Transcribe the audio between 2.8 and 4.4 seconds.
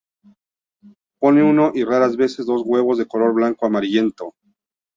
de color blanco-amarillento.